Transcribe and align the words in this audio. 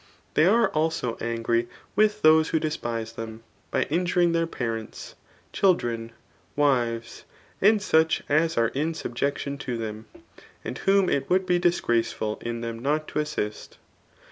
They 0.33 0.47
are 0.47 0.69
also 0.69 1.15
apgry 1.19 1.67
with 1.95 2.23
those 2.23 2.49
lirho 2.49 2.61
despise 2.61 3.13
them, 3.13 3.43
by 3.69 3.83
injuring 3.83 4.31
their 4.31 4.47
parents, 4.47 5.13
c^ildrea^ 5.53 6.09
wives, 6.55 7.23
and 7.61 7.79
such 7.79 8.23
as 8.27 8.57
are 8.57 8.69
in 8.69 8.95
subjection 8.95 9.59
to 9.59 9.77
thoi^ 9.77 10.03
and 10.65 10.79
whatt 10.79 11.09
it 11.11 11.29
would 11.29 11.45
be 11.45 11.59
disgraceful 11.59 12.39
in 12.41 12.61
them 12.61 12.79
no( 12.79 12.93
lo 13.13 13.21
assist. 13.21 13.77